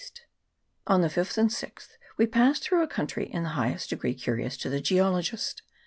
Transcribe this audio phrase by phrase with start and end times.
[0.87, 4.15] On the 5th and 6th we passed through a coun try in the highest degree
[4.15, 5.61] curious to the geologist.